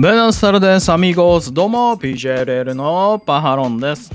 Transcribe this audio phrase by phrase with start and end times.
[0.00, 0.92] ベナスタルです。
[0.92, 1.52] アミゴース。
[1.52, 4.12] どうも、PJLL のパハロンです。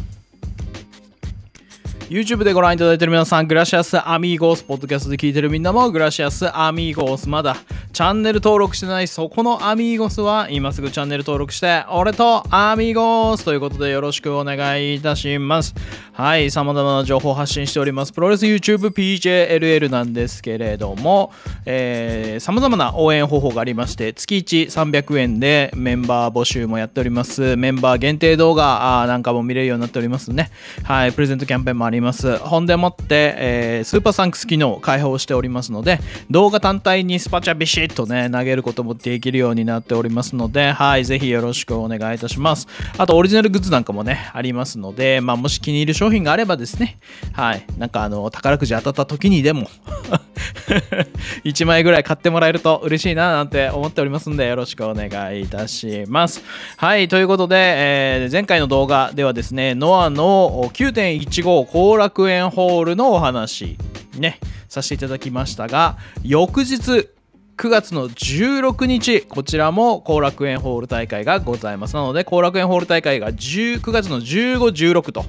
[2.07, 7.57] YouTube でご覧いただいている皆さん、グラシアスアミーゴース、ポッドキャストで聞いているみんなも、グラシアスアミーゴース、まだ
[7.94, 15.75] チャンネル登録してないそこのアミーゴスは、今すぐチャンネル登録して、俺とアミーゴスということでよろしくお願いいたします。
[16.11, 18.11] はい、様々な情報発信しております。
[18.11, 21.32] プロレス YouTube PJLL なんですけれども、
[21.68, 27.56] えー、様々な応援方法がありまして、月1300円でメンバー募集もやっております。
[27.57, 30.50] メンバー限定動画なんかも見れるようになっておりますね。
[30.82, 32.38] はい、プレゼントキャンペーンもあります。
[32.38, 36.00] ほんでもって、えースーパーサンクス機能開放しておりますので、
[36.31, 42.67] 動画単体にスパチャビシッとね、投げることもできるようになっておりますので、はい、ぜひよろしくお願いいたします。
[42.97, 46.97] あと、オリジナルグッズなんかもね、ありますので、まあ、もし気に入る商品があればですね、
[47.33, 49.69] はい、なんかあの、宝くじ当たった時にでも、
[51.44, 56.44] 1枚ぐらい買ってもらえると嬉しいななんて思っておりますんでよろしくお願いいたします。
[56.78, 63.78] はいということで、えー前回の動画ではですねノアの9.15後楽園ホールのお話
[64.17, 67.09] ねさせていただきましたが翌日
[67.56, 71.94] 9月の16日、こちらも後楽園ホール大会がございます。
[71.94, 75.23] なので、後楽園ホール大会が9月の15、16と、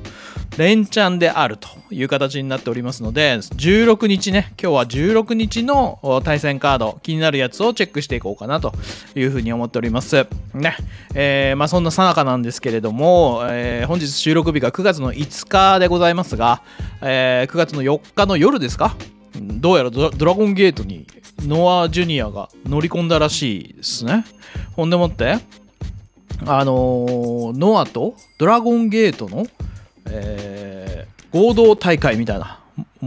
[0.56, 8.72] 連チャンであるという形になっておりますので、16日ね、今日は16日の対戦カード、気になるやつをチェックしていこうかなと
[9.14, 10.26] いうふうに思っております。
[10.54, 10.76] ね。
[11.14, 16.62] えーまあそんなさなかなんですけれども、えー本日収録日が9月の5日でございますが、
[17.02, 18.96] えー9月の4日の夜ですか
[19.36, 21.06] どうやらドラゴンゲートに
[21.40, 24.24] ノア・ジュニアが乗り込んだらしいですね。
[24.76, 25.38] ほんでもって、
[26.46, 29.46] あのーノアとドラゴンゲートの、
[30.06, 32.60] えー合同大会みたいな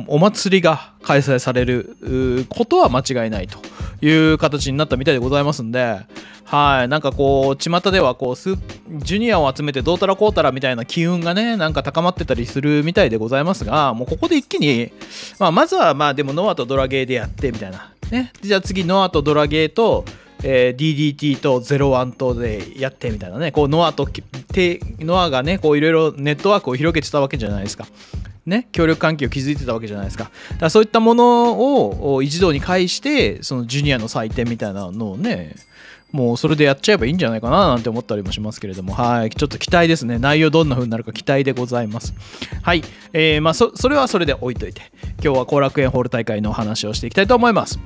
[0.08, 3.60] お祭りが開催されることは間違いないと
[4.02, 6.00] いう形になったみたいでございますんで、
[6.46, 14.92] はい、なんかこう、巷ではこう、ジュニアを集めてどうたらこうたらみたいな機運がね、なんか高まってたりするみたいでございますが、もうここで一気に、
[15.40, 17.92] まあ、まずはまあでもノアとドラゲーでやってみたいな。
[18.12, 20.06] ね、じゃあ次ノアとドラゲーと、
[20.44, 27.88] えー DDT と01とでやってみたいなね、こうノアとノアがね、こういろいろネットワークを広げてたわけじゃないですか。
[28.48, 30.24] ね、協力関係を築いてたわけじゃないですか。
[30.24, 35.56] だからそういったものを一堂に会して、そのジュニアの祭典みたいなのをね、
[36.14, 40.18] もうそれでやっちゃえばいいんじゃないかななんて思ったりもしますけれども、はい、ちょっと期待ですね。
[40.18, 42.14] 内容どんな風になるか期待でございます。
[42.62, 44.82] はい、えー、まあそ、それはそれで置いといて、
[45.22, 47.80] 今日は後楽園ホール大会のお話をしていきたいと思います。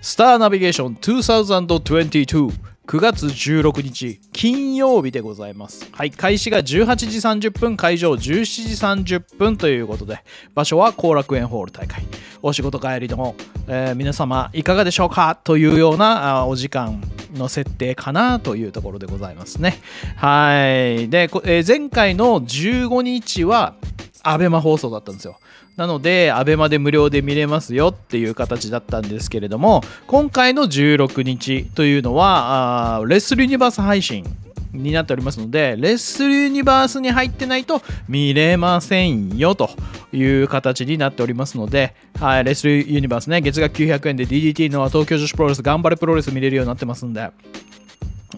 [0.00, 2.50] スターナビゲーション2022
[2.88, 5.86] 9月16日金曜日でございます。
[5.92, 12.02] はい、開始が18時30分、会場17時30分ということで、場所は後楽園ホール大会。
[12.40, 13.34] お仕事帰りの、
[13.66, 15.38] えー皆様いかがでしょうか？
[15.44, 17.02] というようなあお時間
[17.34, 19.76] の設定かなというところでございますね。
[20.16, 21.10] はい。
[21.10, 23.74] で、えー前回の15日は、
[24.22, 25.38] アベマ放送だったんですよ。
[25.76, 34.24] なので、アベマで無料で見れますよっていう形だったんですけれども、今回の16日というのは、レッスルユニバース配信
[34.72, 39.70] になっておりますので、レッスルユニバースに入ってないと見れませんよと
[40.12, 47.30] いう形になっておりますので、はい、レッスルユニバースね、月額900円で DDT の東京女子プロレス、頑張れプロレス見れるようになってますんで、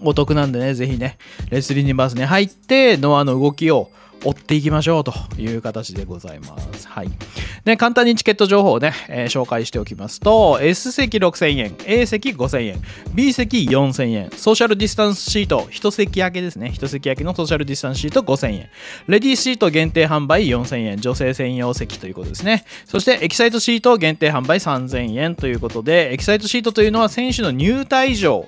[0.02, 1.18] お得なんでね、ぜひね、
[1.50, 3.90] レスリーニバースに入って、ノアの動きを
[4.24, 6.86] 追っていきましょうという形でございます。
[6.86, 7.10] はい。
[7.64, 12.82] で、簡単にチケット情報をね、えー紹介しておきますと、S 席6000円、A 席5000円、
[13.14, 18.68] B 席4000円、ソーシャルディスタンスシート、1席空けですね、1席空けのソーシャルディスタンスシート5000円、
[19.06, 22.64] レディーシート限定販売4000円、女性専用席ということですね。
[22.86, 28.46] そして、エキサイトシート限定販売3000円ということで、エキサイトシートというのは選手の入退場、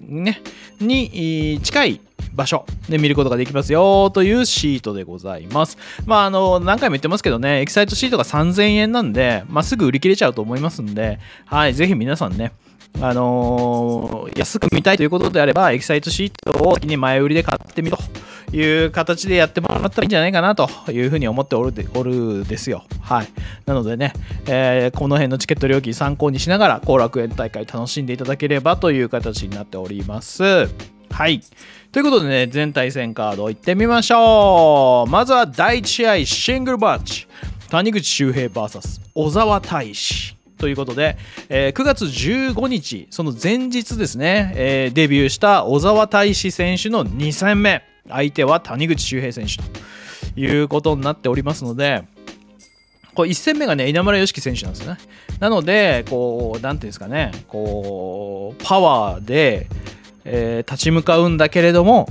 [0.00, 0.42] ね、
[0.80, 2.00] に近い
[2.36, 5.78] 場所で見ることができますよというシートでございます。
[6.04, 12.52] まあ、あの、何回も言ってますけどね、エキサイトシートが3000円なんで、まあ、すぐ売り切れちゃうと思いますんで、はい、ぜひ皆さんね、
[13.00, 17.96] あのー安く見たいということであれば、エキサイトシートを先に前売りで買ってみる
[18.50, 22.84] という形でやってもらったらいいんじゃないかなというふうに思っておるでおるですよ。
[23.00, 23.28] はい。
[23.66, 24.12] なのでね、
[24.46, 30.68] えーこの辺のチケット料金参考にしながら、後楽園大会楽しんでいただければという形になっております。
[31.10, 31.40] はい。
[31.96, 35.10] ということでね、全対戦カードいってみましょう。
[35.10, 37.26] まずは第1試合、シングルバッチ。
[37.70, 40.36] 谷口周平 VS 小沢大志。
[40.58, 41.16] ということで、
[41.48, 47.82] えー9月15日、その前日ですね、えーデビューした小沢大志選手の2戦目。
[48.10, 49.64] 相手は谷口周平選手と
[50.38, 52.02] いうことになっておりますので、
[53.14, 55.00] これ1戦目がね、稲村良樹選手なんですよね。
[55.40, 59.66] なので、こう、なんていうんですかね、こう、パワーで、
[60.26, 62.08] えー立ち向かうんだけれども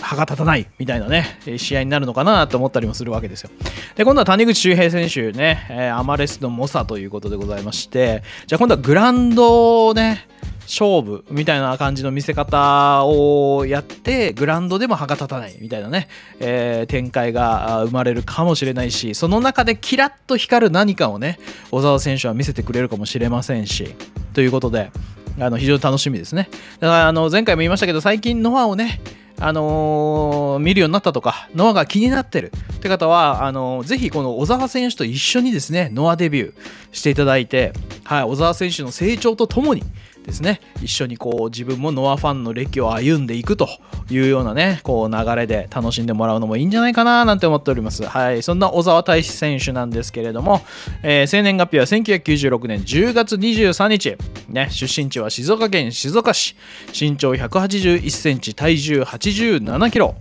[0.00, 3.50] 歯が立たないみたいなね試合になるのかなと思ったりもするわけですよ。
[3.96, 10.28] で今度は谷口周平選手ね、えーアマレスの猛者ということでございましてじゃあ今度はグランドをね
[10.62, 16.08] 勝負みたいな感じの見せ方をやってグラウンドでも歯が立たないみたいなね、
[16.40, 21.38] えー展開が生まれるかもしれないしその中でキラッと光る何かをね
[21.70, 23.94] 小沢選手は見せてくれるかもしれませんし
[24.34, 24.92] ということで
[25.40, 26.48] あの非常に楽しみですね。
[26.80, 29.00] だからあの前回も言いましたけど最近ノアをね
[29.40, 36.54] あのー見るようになったとか、ノアが気になってるって方は、あのーぜひこの小沢選手と一緒にですね、ノアデビュー
[36.90, 37.72] していただいて、
[38.04, 39.84] はい、小沢選手の成長とともに
[40.28, 43.68] ですね、一緒にこう自分もノアファンの歴を歩んでいくと
[44.10, 48.04] いうようなね、こう流れで楽しんでもらうのもいいんじゃないかななんて思っております。
[48.04, 50.60] はい、そんな小沢大志選手なんですけれども、
[51.02, 54.16] えー生年月日は1996年10月23日、
[54.48, 56.56] ね、出身地は静岡県静岡市、
[56.98, 60.14] 身長181センチ、体重87キロ、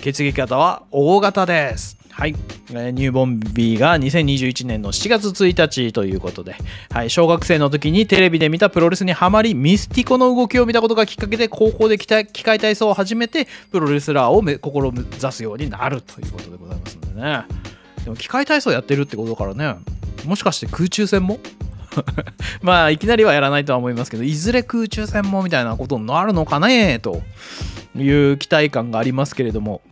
[0.00, 1.97] 血液型は O 型です。
[2.18, 2.34] はい、
[2.70, 6.56] えー入門日が2021年の7月1日ということで、
[6.90, 12.26] はい、小学生の時にテレビで見たプロレスにはまりミスティコの動きを見たことがきっかけで高校で機械
[12.58, 17.44] 体操を始めてプロレスラーを志すようになるということでございますんでね。
[18.02, 19.76] でも機械体操やってるってことからね。
[20.24, 21.38] もしかして空中戦も？
[22.62, 26.98] まあいきなりはやらないとは思いますけどいずれ空中戦もみたいなことになるのかね？
[26.98, 27.22] と
[27.96, 29.82] いう期待感がありますけれども。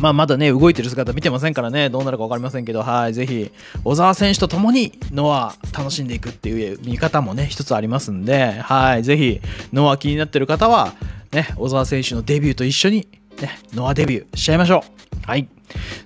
[0.00, 3.50] まあまだね、動いてる姿見てませんからね、どうなるか分かりませんけど、はい、ぜひ、
[3.84, 9.40] 小沢選手と共にノア楽しんでいくっていう見方もね、一つありますんで、はい、ぜひ、
[9.72, 10.92] ノア気になってる方は、
[11.32, 13.08] ね、小沢選手のデビューと一緒に、
[13.40, 14.84] ね、ノアデビューしちゃいましょ
[15.24, 15.26] う。
[15.26, 15.48] はい。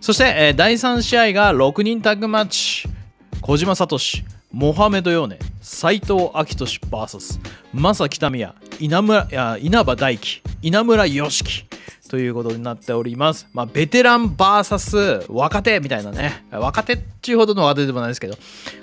[0.01, 2.89] そして、えー第3試合が6人タッグマッチ。
[3.41, 3.99] 小島聡、
[4.53, 7.41] モハメド・ヨーネ、斎藤明俊 VS、
[7.73, 11.70] 正木民也、稲村稲葉大輝、稲村良樹。
[12.11, 13.47] ということになっております。
[13.53, 16.45] まあ、ベテラン VS 若手みたいなね。
[16.51, 18.37] 若手っていうほどの若手でもないですけど、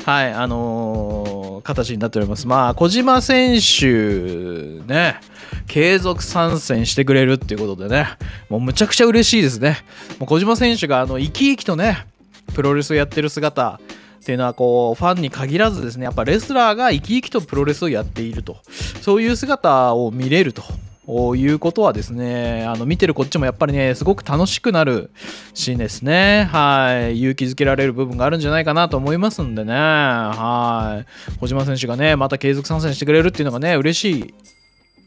[0.06, 2.47] はい、あのー形になっております。
[2.47, 5.19] まあ、小島選手、ね、
[5.68, 8.07] 継続参戦してくれるっていうことでね、
[8.50, 9.77] もうむちゃくちゃ嬉しいですね。
[10.19, 12.06] もう小島選手が、あの、生き生きとね、
[12.53, 13.81] プロレスをやってる姿、
[14.21, 18.57] っていうのはこうファンに限らずですねやっぱレスラーが生き生きとプロレスをやっていると
[19.00, 20.63] そういう姿を見れると
[21.07, 25.09] いうことはですねあの見てるこっちもやっぱりねすごく楽しくなる
[25.54, 34.33] シーンですねはい勇気づけられる部分があるんじゃないかなと思いますんでねはい小島選手がねまた継続参戦してくれるっていうのがね嬉しい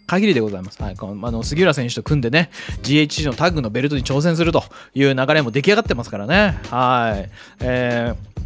[0.06, 0.82] 限りでございます。
[0.82, 2.50] はい、このあの杉浦選手と組んでね、
[2.82, 6.58] GHC のタッグのベルトに挑戦するという流れも出来上がってますからね。
[6.68, 7.30] はい。
[7.60, 8.40] えー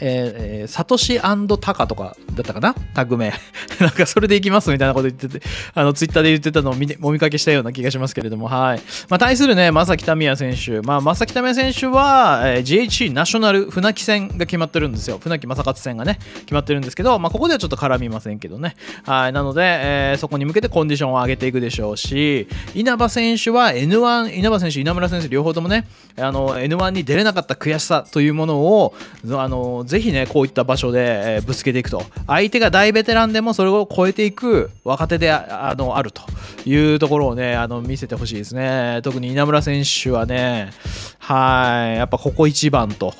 [0.00, 1.20] えーサトシ
[1.60, 2.74] タカとかだったかな？
[2.94, 3.32] タグ名。
[3.80, 5.40] なんかそれでいきますみたいなこと言ってて、
[5.74, 8.80] あの、ツイッターで言ってたのを見てお見かけしたような気がしますけれども、はい。
[9.08, 10.80] まあ、対するね、正木民也選手。
[10.86, 15.18] まあ、正木民也選手は、えー GHC ナショナル船木戦が決まってるんですよ。
[15.22, 18.74] 船木正勝戦がね、決まってるんですけど、まあ、ここではちょっと絡みませんけどね。
[19.04, 19.32] はい。
[19.32, 25.86] なので、えーそこに向けてコンディションを上げていくでしょうし、稲葉選手は N1、稲葉選手、稲村選手、両方ともね、
[26.18, 28.94] あの、N1 に出れなかった悔しさというものを、
[29.32, 32.02] あの、ぜひね、こういった場所で、えぶつけていくと。
[32.26, 36.22] 相手が大ベテランでもそれを超えていく若手であのあると
[36.66, 39.00] いうところをね、あの見せてほしいですね。
[39.02, 40.70] 特に稲村選手はね、
[41.18, 43.14] はい、やっぱここ一番と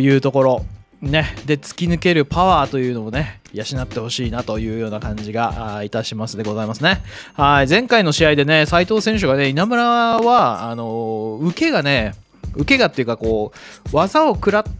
[0.00, 0.64] いうところ。
[1.00, 7.00] ね、で突き抜けるパワーというのをね養ってほしいなというような感じがいたしますでございますね。
[7.32, 12.14] はい前回の試合でね斉藤選手がね稲村はあの受けがね
[12.54, 13.52] 受けがっていうかこ
[13.90, 14.70] う技を食らって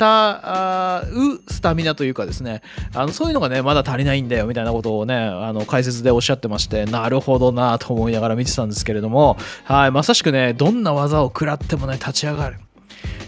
[0.00, 2.62] たうスタミナというかですね
[2.94, 12.56] あのそういうのがねまだ足りないんだよみたいなことをねあの解説でおっしゃってましてなるほどなと思いながら見てたんですけれどもはいまさしくねどんな技を食らってもね立ち上がる。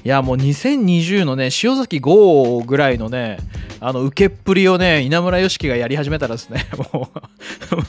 [0.04, 3.38] いやもう2020のね塩崎豪ぐらいのね
[3.80, 7.08] あの受けっぷりをね稲村良樹がやり始めたらですね も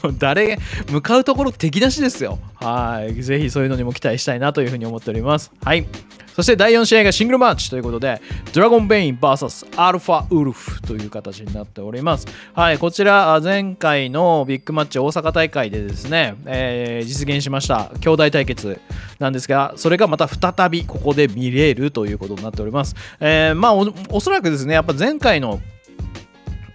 [0.04, 0.58] う誰
[0.90, 2.38] 向かうところ敵なしですよ。
[2.56, 3.14] はい。
[3.22, 5.52] ぜひそういうのにも期待したいなというふうに思っております。
[5.62, 5.86] はい。
[6.34, 8.20] そして第4試合がシングルマッチということで
[8.52, 12.26] ドラゴンベイン VS アルファウルフという形になっております。
[12.54, 12.78] はい。
[12.78, 17.92] こちら前回のビッグマッチ大阪大会でですね、えー実現しました。
[18.00, 18.80] 兄弟対決。
[19.18, 25.60] なんですがそれがまた再びここで見れるということになっております、えーまあおおそらくですねやっぱ前回の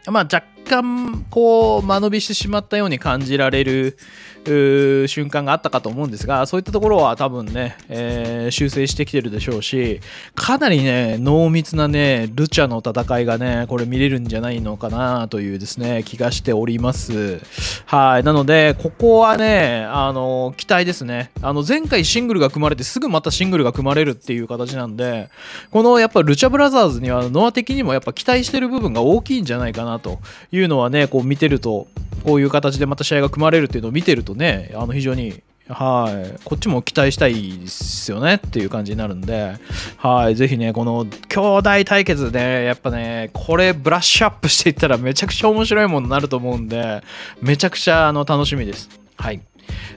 [0.08, 3.98] まあ、若干こう間延びしてしまったように感じられる
[5.08, 10.00] 瞬間があったかと思うんですがそういったところは多分ね、えー、修正してきてるでしょうし
[10.34, 17.42] かなりね濃密なねルチャの戦いがねこれ見れるんじゃないのかなというですね気がしております。
[17.86, 21.32] はいなのでここはねあの期待ですね。
[21.42, 25.30] あの前回シングルが組まれてすぐまたシングルが組まれるっていう形なんで
[25.72, 30.20] このやっぱルチャブラザーズにはノア的にもやっぱ期待してる部分が大きいんじゃないかなと
[30.52, 31.88] いううのはねこう見てると
[32.24, 39.54] こういう形でまた試合が組まれるっていうのを見てるとね、あの非常にはい、こっちも期待したいですよねっていう感じになるんで、
[39.98, 47.04] はい、ぜひね、この兄弟対決で、やっぱね、これブラッシュアップしていったらめちゃくちゃ面白いものになると思うんで、
[47.42, 48.90] めちゃくちゃあの楽しみです。
[49.16, 49.42] はい。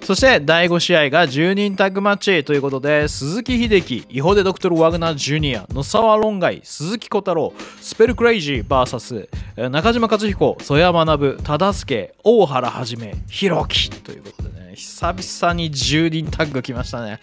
[0.02, 17.20] そして第5試合が10人タッグマッチということで鈴木秀樹、イホデドクトル・ワグナー・ジュニア、野沢論外、鈴木小太郎、スペルクレイジー VS 中島克彦、曽山学、忠助、大原はじめ、ひろきということでね、久々に10人タッグ来ましたね。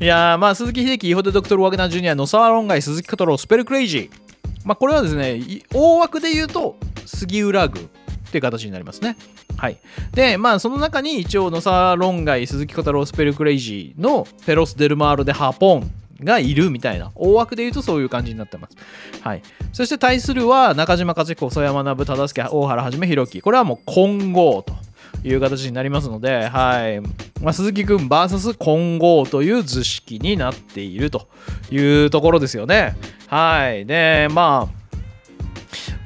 [0.00, 4.10] いやー、まあ鈴木秀樹、イホデドクトル・ワグナー・ジュニア、野沢論外、鈴木小太郎、スペルクレイジー。
[4.64, 5.40] まあこれはですね、
[5.74, 7.86] 大枠で言うと杉浦軍っ
[8.30, 9.16] ていう形になりますね。
[9.62, 9.78] はい。
[10.12, 15.88] で、まあ、その中に一応、ノサロンガイ、鈴木小太郎、スペルクレイジーのペロス・デルマールでハポン
[16.20, 18.76] がいるみたいな、大枠で言うとそういう感じになってます。
[19.20, 19.42] はい。
[19.72, 23.40] そして対するは、中島和彦、曽山学、忠助、大原はじめ、弘樹。
[23.40, 24.74] これはもう混合と。
[25.24, 27.00] いう形になりますので、はい
[27.40, 31.28] まあ、鈴木君 VS 混合という図式になっていると
[31.70, 32.96] いうところですよね。
[33.28, 33.86] はい。
[33.86, 34.81] で、まあ、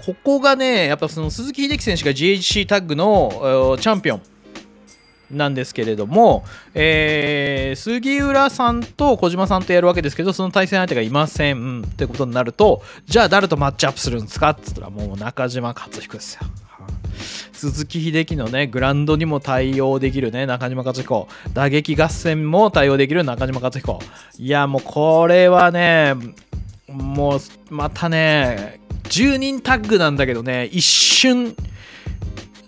[0.06, 4.22] ここがね、やっぱその鈴木秀樹選手が GHC タッグのチャンピオン
[5.32, 6.44] なんですけれども、
[6.74, 16.42] えー、杉浦さんと小島さんとやるわけですけど、その対戦相手がいませんってことになると、じゃあ誰とマッチアップするんですかって言ったら、もう中島克彦ですよ。
[17.52, 21.26] 鈴木秀樹のね、グランドにも対応できるね、中島克彦。
[21.52, 23.98] 打撃合戦も対応できる中島克彦。
[24.38, 26.14] いや、もうこれはね、
[26.86, 31.54] もうまたね、10人タッグなんだけどね、一瞬、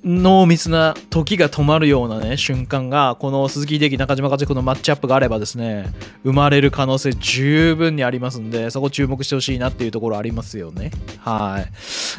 [0.04, 5.92] 濃密な時が止まるようなね、瞬間が、この鈴木秀樹、中島和彦のマッチアップがあればですね、
[6.22, 10.90] 生まれる可能性十分にありますんで、そこ注目してほしいなっていうところありますよね。
[11.20, 11.64] は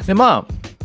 [0.02, 0.06] い。
[0.06, 0.79] で、まあ、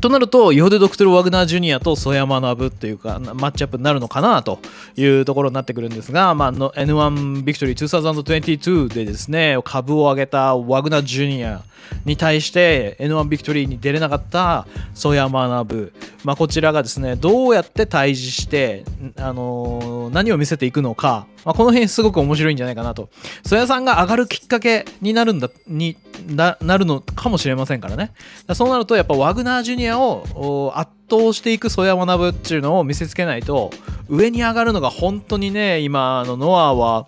[0.00, 4.58] となると、ヨデドクトル・ワグナー・ジュニアと曽山学っていうか、マッチアップになるのかなと
[4.96, 11.62] いうところになってくるんですが、まあ、N1 ビクトリー2022でですね、株を上げたワグナー・ジュニア
[12.04, 15.92] に対して N1 ビクトリーに出れなかった曽山学、
[16.24, 18.84] まあ、こちらがですね、どうやって対峙して、
[19.16, 23.08] あのー、何を見せていくのか、まあ、この辺すごく面白いんじゃないかなと。
[23.44, 25.96] 曽谷さんが上がるきっかけになるんだ、に
[26.34, 28.10] なるのかもしれませんからね。
[28.52, 33.70] そうなると、やっぱワグナージュニアを圧倒していく曽谷学っていうのを見せつけないと、
[34.08, 37.06] 上に上がるのが本当にね、今、のノアは、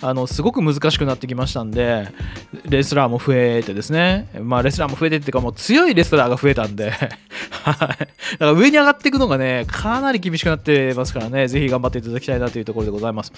[0.00, 2.08] あのすごく難しくなってきましたんで
[2.64, 4.28] レスラーも増えてですね。
[4.40, 6.92] まあレスラーも増えてっていうかもう強いレスラーが増えたんで。
[7.64, 7.96] だか
[8.38, 11.48] ら上に上がっていくのがねかなり厳しくなってますからね。
[11.48, 13.32] ぜひ頑張っていただきたいなというところでございます。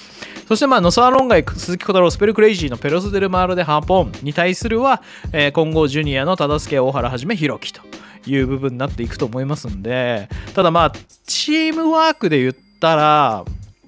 [0.47, 7.81] そしてまあノソアロンガイ鈴木小太郎スペルクレイジーのペロスデルマールでハーポンに対するは、えー、混合ジュニアの忠助大原はじめひろきと。
[8.27, 10.93] いう部分になっていくと思いますんでただまあ
[11.27, 13.45] チームワークで言ったら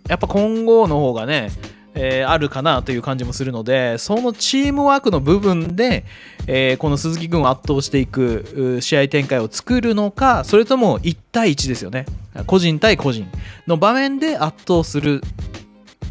[0.09, 1.51] やっぱ混合の方がね
[1.95, 6.05] えー、あるかなという感じもするのでそのチームワークの部分で、
[6.47, 12.07] えー、この鈴木君を圧倒していく試合展開を作るのかそれとも1対1ですよね。
[12.47, 13.31] 個人対個人
[13.67, 15.21] の場面で圧倒する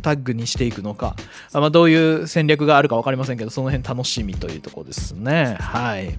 [0.02, 1.16] タッグにしていくのか、
[1.54, 5.58] まあ、どういう戦略があるか分かりませんけど、その辺楽しみというところですね。
[5.60, 6.14] はい。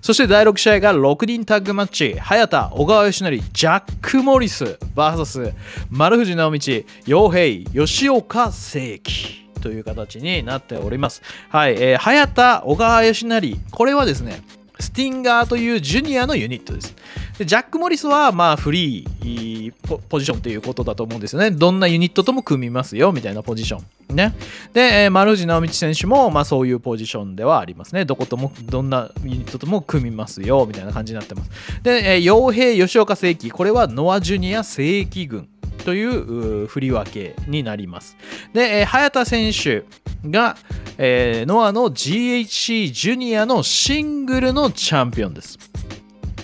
[0.00, 5.54] そして第6試合が6人タッグマッチ、早田、小川義成、ジャック・モリス VS
[5.90, 6.72] 丸藤直道、
[7.06, 9.48] 陽平、吉岡聖輝。
[9.58, 11.22] という形になっております。
[11.48, 14.40] はい、えー、早田、小川義成、これはですね、
[14.78, 16.94] スティンガーというジュニアのユニットです。
[17.38, 19.72] でジャック・モリスはまあフリー
[20.08, 21.50] ポジションということだと思うんですよね。
[21.50, 23.78] どんなユニットとも組みますよみたいなポジショ
[24.12, 24.16] ン。
[24.16, 24.34] ね。
[24.72, 28.04] で、えー、丸藤直道選手もまあそういうポジションではありますね。
[28.04, 31.50] どことも、どんなユニットとも組みますよみたいな感じになってます。
[31.82, 35.48] で、えー、傭兵吉岡正規、これはノア・ジュニア正規軍。
[35.84, 38.18] という振り分けになります。
[38.52, 39.84] で、えー、早田選手
[40.28, 40.56] が、
[40.98, 45.58] えー、ノアの GHC ジュニアのシングルのチャンピオンです。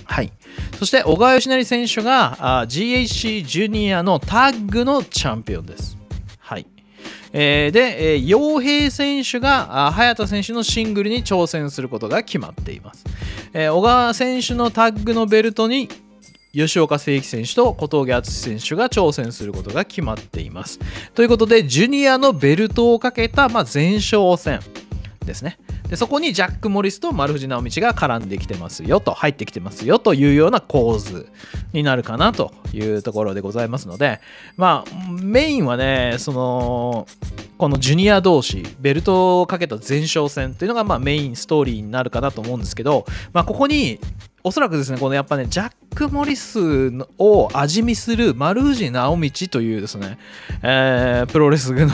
[0.05, 0.33] はい。
[0.79, 5.99] そして、小川義成選手があ GHC ジュニアのタッグのチャンピオンです。
[6.39, 6.67] はい。
[7.33, 13.05] えー、で、えー、陽平選手が早田選手のシングルに挑戦することが決まっています。
[13.53, 15.89] えー、小川選手のタッグのベルトに
[16.55, 20.79] 吉岡誠樹選手と小峠敦選手が挑戦することが決まっています。
[21.15, 24.61] ということで、ジュニアのベルトをかけた、まあ、前哨戦
[25.25, 25.59] ですね。
[25.89, 31.29] でそこにジャック・モリスと丸藤直道が絡んできてますよと入ってきてますよというような構図
[31.73, 34.21] になるかなというところでございますので
[34.57, 37.07] まあメインはねその
[37.65, 43.99] このジュニア同士ベルトをかけた前哨戦っていうのがまあメインストーリーになるかなと思うんですけど、まあ、ここに
[44.43, 46.61] おそらくですね、このやっぱね、ジャック・モリス
[47.17, 50.19] を味見する丸藤直道というですね、
[50.63, 51.89] えー、プロレスの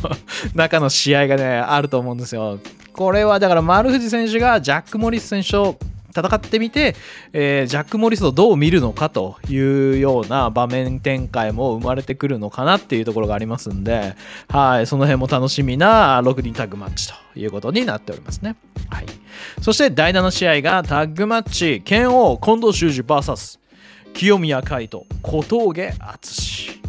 [0.56, 2.58] 中の試合がね、あると思うんですよ。
[2.94, 5.76] これはだから丸藤選手がジャック・モリス選手を
[6.14, 6.94] 戦ってみて、
[7.32, 14.14] えー、ジャック・モリスをどう見るのかというような場面展開も生まれてくるのかなっていうところがありますんで、
[14.48, 18.56] はい、その辺も楽しみな6人タッグマッチということになっておりますね。
[18.88, 19.06] はい、
[19.60, 23.58] そして第7試合がタッグマッチ、剣王近藤修二 VS
[24.12, 26.80] 清宮海斗小峠敦。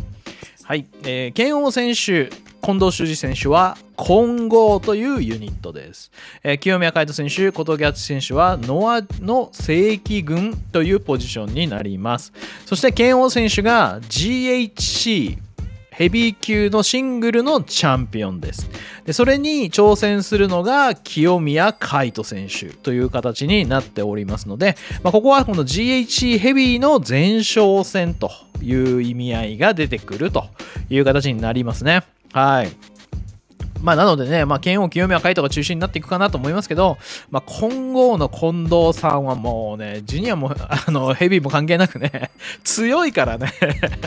[0.63, 2.29] はい、えー、王選手
[2.61, 6.11] 近藤修二選手は混合というユニットです。
[6.43, 12.31] えー、清宮海斗選手、小峠敦選手はノアの正規軍というポジションになります。
[12.65, 15.37] そして剣王選手が GHC
[15.89, 18.69] ヘビー級のシングルのチャンピオンです。
[19.05, 30.45] でそれに挑戦するのが清宮海斗選手という形になっておりますので、まあ、ここはこの GHC ヘビーの前哨戦という意味合いが出てくると
[30.89, 32.03] いう形になりますね。
[32.33, 32.91] はい。
[33.81, 36.97] まあ、なのでね、まあ、剣王清宮海斗が中心になっていくかなと思いますけど、
[37.29, 42.31] まあ、今後の近藤さんはもうね、ジュニアも、 あの、ヘビーも関係なくね、
[42.63, 43.51] 強いからね。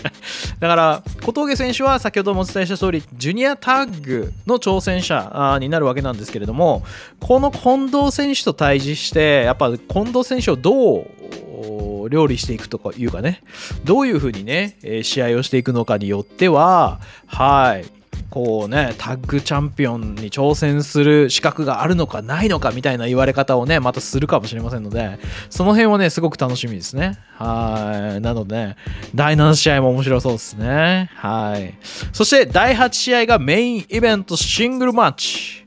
[0.60, 6.84] だから、小峠選手は先ほどもお伝えした通り、ジュニアタッグの挑戦者になるわけなんですけれども、
[7.20, 13.42] この近藤選手と対峙して、やっぱ近藤選手をどう料理していくとかいうかね、
[13.84, 17.84] どういうふうにね、試合をしていくのかによっては、はい、
[18.30, 25.18] こうね、タッグチャンピオンに挑戦する資格があるのかないのかみたいな言われ方をね、またするかもしれませんので、
[25.50, 27.18] その辺はね、すごく楽しみですね。
[27.36, 28.20] はい。
[28.20, 28.76] なので、ね、
[29.14, 31.10] 第7試合も面白そうですね。
[31.14, 31.74] はい。
[32.12, 35.64] そして第8試合がメインイベントシングルマッチ。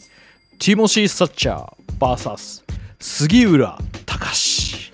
[0.59, 2.63] ティモシー・サッチャー VS
[2.99, 4.91] 杉浦隆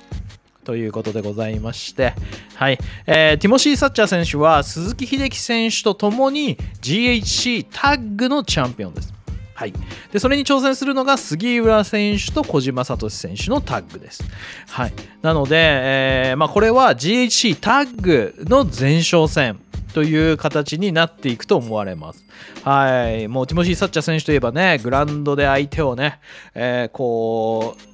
[0.63, 2.13] ということでございまして、
[2.56, 9.13] はいえー、ティモシー・サッチャー選手は鈴木秀樹選手と共に GHC タッグのチャンピオンです。
[9.56, 9.73] はい、
[10.12, 14.23] でそれに挑戦するのが杉浦選手と小島聡選手のタッグです。
[14.67, 19.60] はい、なので、えーまあ、これは GHC タッグの前哨戦
[19.93, 22.26] という形になっていくと思われます。
[22.63, 26.19] はい、もうティモシー・サッチャー選手といえばね、グラウンドで相手をね、
[26.56, 27.92] えー、こう、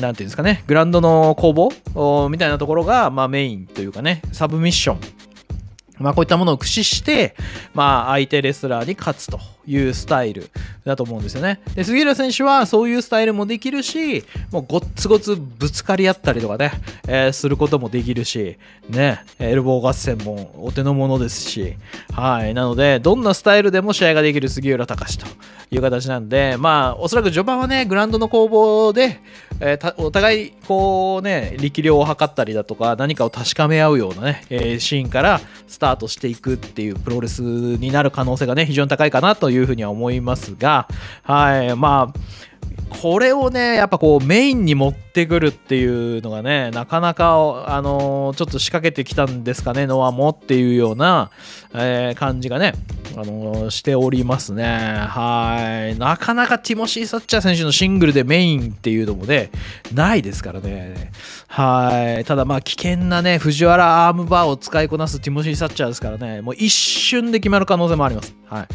[0.00, 5.22] なんていうんですかね、グランドの攻防みたいなところが、まあ、メインというかね、サブミッション。
[5.98, 7.36] まあ、こういったものを駆使して、
[7.74, 10.50] まあ、相手レスラーに勝つというスタイル
[10.84, 11.60] だと思うんですよね。
[11.74, 16.72] で、杉浦選手はそういうスタイルもできるし、もうごっつごつぶつかり合ったりとかね、
[17.06, 21.76] えー、することもできるし、ね、エルボー合戦もお手の物ですし、
[22.12, 22.54] はい。
[22.54, 25.26] なので、どんなスタイルでも試合ができる杉浦隆と
[25.70, 29.20] いう形なんで、まあ、おそらく序盤はね、グラウンドの攻防で、
[29.60, 40.88] えー、お互い、こうね、力量を測ったりだとか、何かを確かめ合うようなね、えー、シーンからスタートしていくっていうプロレスになる可能性がね、非常に高いかなというふうには思いますが、
[41.22, 42.18] はい、まあ、
[42.92, 51.30] これをね、やっぱこうメインに持ってくるっていうのがね、なかなか、あのー、ちょっと仕掛けてきたんですかね、ノアもっていうような、
[51.74, 52.74] えー、感じがね、
[53.16, 54.64] あのー、しておりますね。
[54.64, 55.98] はい。
[55.98, 59.50] なかなかティモシー・サッチャー選手のシングルでメインっていうのもね、
[59.92, 61.12] ないですからね。
[61.48, 62.24] はい。
[62.24, 68.34] ただまあ危険なね、藤原アームバーを使いこなすティモシー・サッチャーですからね、もう一瞬で決まる可能性もあります。
[68.48, 68.68] はい。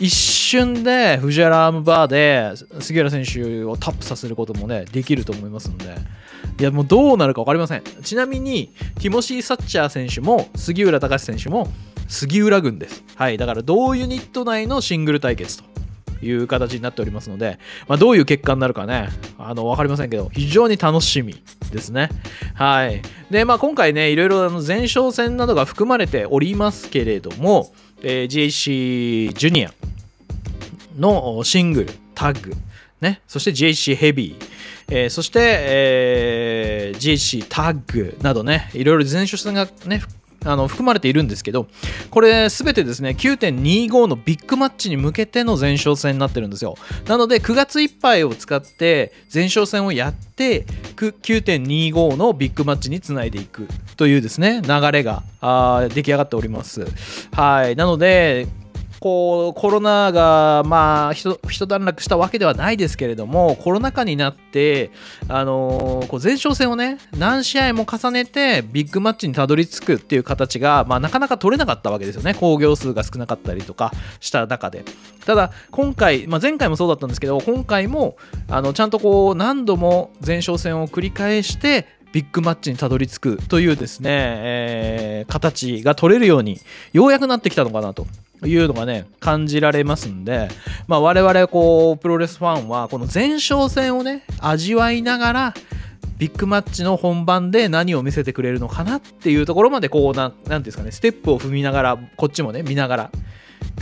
[0.00, 5.96] 一瞬で藤原アームバーで杉浦選手をタップさせることもね、できると思いますので、
[6.58, 7.82] いやもうどうなるか分かりません。
[8.02, 11.68] ちなみに、ティモシー・サッチャー選手も杉浦隆選手も
[12.08, 13.04] 杉浦軍です。
[13.14, 13.38] はい。
[13.38, 15.70] だから同ユニット内のシングル対決と。
[16.22, 21.42] いう形になっておりますので、まあ、どういう結果になるかね、あの、わかりませんけど、非常に楽しみ
[21.72, 22.10] ですね。
[22.54, 23.00] はい。
[23.30, 29.72] で、まあ、今回ね、いろいろあの前哨戦などが含まれておりますけれども、えー、GHC ジュニア
[30.98, 32.54] のシングル、タッグ、
[33.00, 34.46] ね、そして GHC ヘビー、
[34.88, 40.02] えー、そして、えー、GHC タッグなどね、いろいろ前哨戦がね、
[40.44, 41.66] あの含まれているんですけど
[42.10, 46.76] これ全てですね9.25のビッグマッチに向けての前哨戦になってるんですよ。
[47.06, 50.64] なので9月いっぱいを使って前哨戦をやって
[50.96, 55.22] 9.25のビッグマッチにつないでいくというですね流れが
[55.92, 56.86] 出来上がっております。
[57.32, 57.76] はい。
[57.76, 58.46] なので
[59.00, 64.90] こうコロナがまあ一段落したわけではないですけれどもコロナ禍になって
[65.26, 72.34] あの、こう前哨戦をね何試合も重ねてビッグマッチにたどり着くっていう形が、まあ、なかなか取れなかったわけですよね。
[72.34, 74.84] 興行数が少なかったりとかした中で。
[75.24, 78.16] ただ今回、まあ、前回もそうだったんですけど今回も
[78.48, 86.58] あのちゃんとこう何度も前哨戦を繰り返してビッグマッチにたどり着くというですね、えー、形が取れるように
[86.92, 88.06] ようやくなってきたのかなと。
[88.44, 90.48] いうのがね、感じられますんで、
[90.86, 95.54] まあ我々こう、プロレスファンは、この前哨戦をね、味わいながら、
[96.18, 103.10] ビッグマッチの本番で何を見せてくれるのかなっていうところまでこうなん、なんですかね、ステップを踏みながら、こっちもね、見ながら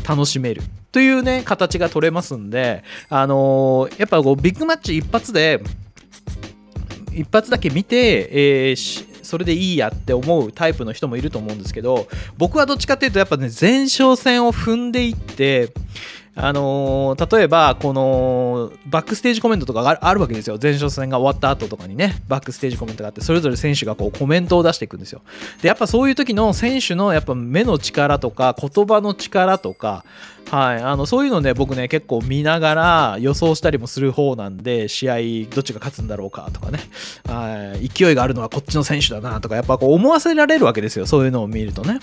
[0.09, 5.61] 楽しめるというね、形が取れますんで、あのー、やっぱこう、ビッグマッチ一発で、
[7.13, 15.71] 一発だけ見て、えー、それでいいやって思うタイプの人もいると思うんですけど僕はどっちかっていうとやっぱね前哨戦を踏んでいって
[16.41, 20.57] あのー、例えばこのバックステージコメントとかがあるわけですよ。
[20.63, 25.23] 前哨戦が終わった後とかにねバックステージコメントがあってそれぞれ選手がこうコメントを出していくんですよ。
[25.63, 30.05] でやっぱそういう時の選手のやっぱ目の力とか言葉の力とか
[30.51, 35.17] はい、あのそういうのね僕ね結構見ながら予想したりもする方なんで試合
[35.55, 36.81] どっちが勝つんだろうかとかね。
[37.27, 37.89] はい。
[37.89, 41.07] 勢いがあるのはこっちの選手だなとかやっぱこう思わせられるわけですよ。
[41.07, 42.01] そういうのを見るとね。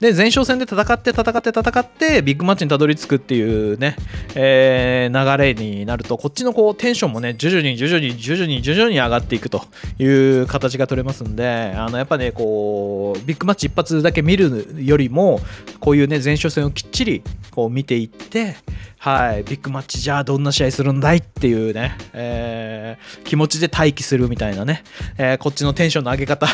[0.00, 3.96] で前哨戦で戦って戦って戦ってビッグマッチにたどり着くっていうね、
[4.34, 9.62] えー、流れになるとこっちのこうテンションもね徐々に徐々に徐々に徐々に上がっていくと
[9.98, 15.40] いう形が取れますんであのやっぱねこうビッグマッチ一発だけ見るよりも
[15.80, 18.56] こういうね前哨戦をきっちりこう見見ていって、
[18.98, 24.82] はい、ビッグマッチじゃあどんな試合するんだいっていうね、えー、気持ちで待機するみたいなね、
[25.16, 26.48] えー、こっちのテンションの上げ方。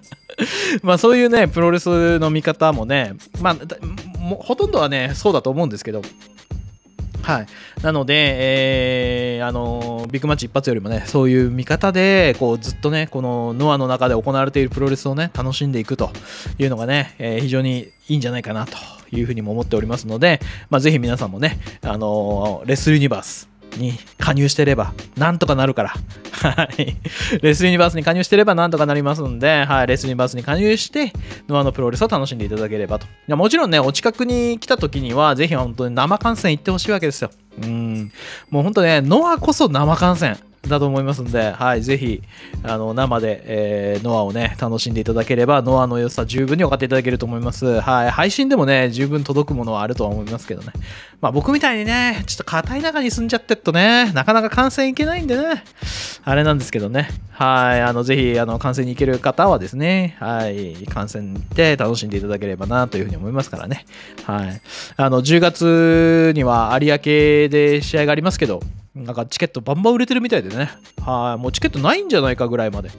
[0.82, 3.56] まあそういうね、プロレスの見方もね、まあ、
[4.40, 6.02] ほとんどはね、そうだと思うんですけど、
[7.24, 7.46] はい、
[7.82, 16.10] なので、えー、あのビッグマッチ一発よりもねそういう見方でこうずっとねこのノアの中で行われているプロレスをね楽しんでいくと
[16.58, 18.76] いうのがね、えー、非常にいいんじゃないかなと
[19.10, 25.94] いうふうにも思っておりますので、まあ、ぜひ皆さんもね、あのレスユニバースに加入してればなんとかなるから。
[26.32, 26.96] はい。
[27.40, 29.86] レスリングバースに加入してればなんとかなりますんで、はい。
[29.86, 31.12] レスリングバースに加入して、
[31.48, 33.06] ノアのプロレスを楽しんでいただければと。
[33.36, 37.30] もちろんね、お近くに来た時には、ぜひ本当に生観戦行ってほしいわけですよ。
[37.62, 38.12] うん。
[38.50, 40.38] もう本当ね、ノアこそ生観戦。
[40.68, 42.22] だと思いますんで、はい、ぜひ
[42.62, 50.72] あの生で、えー、ノアをね楽しんでいただければノアの良さ十分に分かっていただけると思います、はい、配信でもね十分届くものはあるとは思いますけどね。
[51.20, 55.64] まあ僕みたいにねちょっと硬い中に住んじゃってっとねなかなか観戦いけないんでね。
[56.26, 57.08] あれなんですけどね。
[57.30, 63.84] はいあのぜひあの観戦に行ける方はですねはい観戦で楽しんでいただければなというふうに思いますからね。
[64.24, 64.60] はい。
[64.96, 68.60] あの10月には有明で試合がありますけど
[68.94, 70.70] なんかチケットバンバン売れてるみたいでね。
[71.04, 71.42] はい。
[71.42, 72.90] もうチケットないんじゃないかぐらいまで、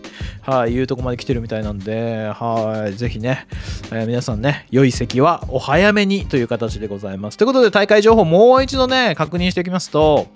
[0.42, 0.74] はい。
[0.74, 2.94] いうとこまで来てるみたいなんで、はい。
[2.96, 3.48] ぜひね、
[3.94, 7.38] えー、皆さんね、良い席はお早めにという形でございます。
[7.38, 10.28] ということで、大会情報もう一度ね、確認しておきますと、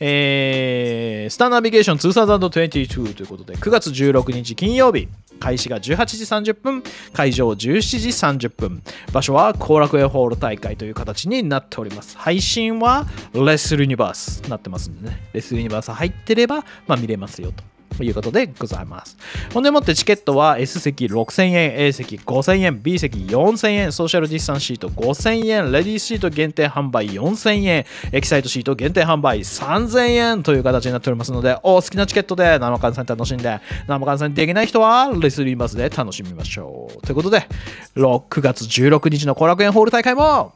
[0.00, 5.06] えー、スターナビゲーション2022ということで、9月16日金曜日、
[5.38, 7.56] 開始が18時30分、会場17
[7.98, 12.16] 時30分、場所は後楽園ホール大会という形になっております。
[12.18, 17.75] 配信はレッスルユニバースになってますんでね、レスルユニバース入ってれば、まあ、見れますよと。
[17.96, 19.16] ということでございます。
[19.54, 37.00] ほんでもってチケットは S 席6000円、A 席5000円、B 席4000円、ソーシャルディスタンスシート5000円、レディーシート限定販売4000円、エキサイトシート限定販売3000円という形になっておりますので、お好きなチケットで生観戦楽しんで、生観戦できない人はレスリーバスで楽しみましょう。
[37.02, 37.48] ということで、
[37.94, 40.52] 9月16日の後楽園ホール大会も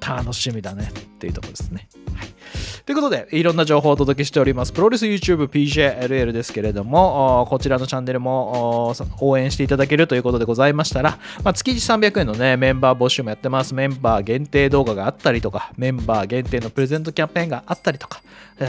[0.00, 1.88] 楽しみだねっていうところですね。
[2.14, 2.28] はい
[2.88, 4.72] ということで、いろんな情報をお届けしております。
[4.72, 13.74] プロレス YouTube PJLL ですけれども、こちらのチャンネルも応援していただけるということでございましたら、まあ、月300円のね、メンバー募集もやってます。
[13.74, 18.22] メンバー限定動画があったりとか、メンバー限定のプレゼントキャンペーンがあったりとか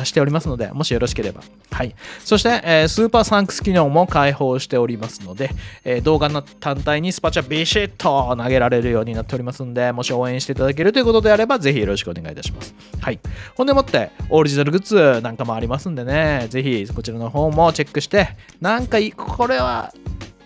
[0.03, 1.41] しておりますので、もしよろしければ。
[1.71, 1.95] はい。
[2.23, 5.51] そして、えー、スーパーサンクス機能も開放しておりますので、
[5.83, 12.73] えー、動画の単体にスパチャビシッと投げられるようになっておりますので、もし応援していただけるということであれば、ぜひよろしくお願いいたします。
[13.01, 13.19] はい。
[13.55, 18.29] ほんでもって、オリジナルグッズなんかもありますんでね、ぜひこちらの方もチェックして、
[18.61, 19.93] なんかこれは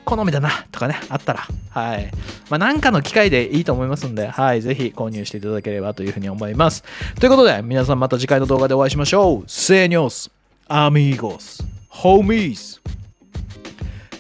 [0.04, 2.12] 好みだなとかね、あったら、はい。
[2.50, 4.62] まあ、なんかの機会でいいと思いますんで、はい。
[4.62, 6.84] ぜひ購入していただければというふうに思います。
[7.20, 9.50] ということで、皆さんまた次回の動画でお会いしましょう。
[9.50, 10.30] セーニョス、
[10.68, 12.82] アミーゴス、ホーミーズ、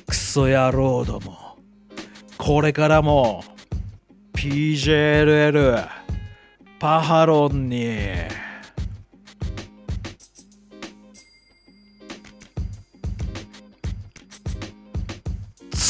[0.07, 1.57] クソ野郎ども。
[2.37, 3.43] これからも
[4.33, 5.87] PJLL
[6.79, 7.87] パハロンに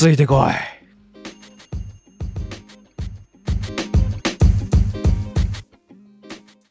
[0.04, 0.73] ついてこい。